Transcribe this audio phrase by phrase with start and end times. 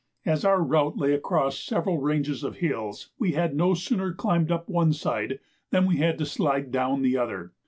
[0.25, 4.67] As our route lay across several ranges of hills, we had no sooner climbed up
[4.67, 5.39] one side
[5.69, 7.53] than we had to slide down the other.